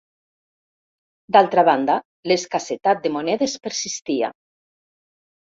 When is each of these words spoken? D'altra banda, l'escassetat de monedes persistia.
D'altra 1.35 1.65
banda, 1.67 1.97
l'escassetat 2.31 3.05
de 3.05 3.13
monedes 3.19 3.55
persistia. 3.69 4.31